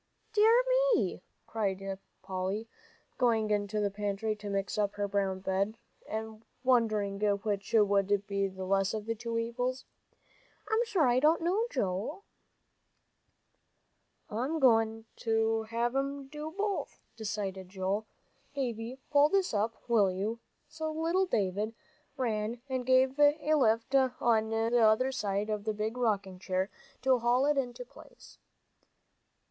[0.33, 0.63] "Dear
[0.95, 2.67] me," cried Polly,
[3.19, 5.77] going into the pantry to mix up her brown bread,
[6.09, 9.85] and wondering which would be the less of the two evils,
[10.67, 12.23] "I'm sure I don't know, Joel."
[14.27, 18.07] "I'm goin' to have 'em do both," decided Joel.
[18.55, 21.75] "Dave, pull this up, will you?" So little David
[22.17, 26.71] ran and gave a lift on the other side of the big rocking chair,
[27.03, 28.39] to haul it into place.